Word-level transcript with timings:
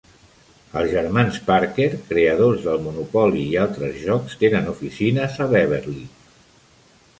Els 0.79 0.87
germans 0.93 1.37
Parker, 1.49 1.85
creadors 2.07 2.65
del 2.69 2.81
Monopoly 2.87 3.45
i 3.51 3.59
altres 3.67 4.01
jocs, 4.09 4.41
tenen 4.47 4.75
oficines 4.75 5.39
a 5.47 5.51
Beverly. 5.55 6.05